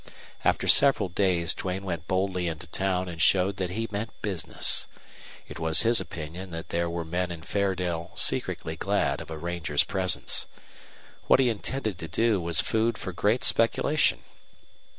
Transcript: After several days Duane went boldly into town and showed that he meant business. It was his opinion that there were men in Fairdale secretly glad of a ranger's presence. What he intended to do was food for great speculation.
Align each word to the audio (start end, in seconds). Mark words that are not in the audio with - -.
After 0.43 0.67
several 0.67 1.09
days 1.09 1.53
Duane 1.53 1.83
went 1.85 2.07
boldly 2.07 2.47
into 2.47 2.65
town 2.65 3.07
and 3.07 3.21
showed 3.21 3.57
that 3.57 3.69
he 3.69 3.87
meant 3.91 4.19
business. 4.23 4.87
It 5.47 5.59
was 5.59 5.83
his 5.83 6.01
opinion 6.01 6.49
that 6.49 6.69
there 6.69 6.89
were 6.89 7.05
men 7.05 7.29
in 7.29 7.43
Fairdale 7.43 8.11
secretly 8.15 8.75
glad 8.75 9.21
of 9.21 9.29
a 9.29 9.37
ranger's 9.37 9.83
presence. 9.83 10.47
What 11.27 11.39
he 11.39 11.49
intended 11.49 11.99
to 11.99 12.07
do 12.07 12.41
was 12.41 12.61
food 12.61 12.97
for 12.97 13.13
great 13.13 13.43
speculation. 13.43 14.23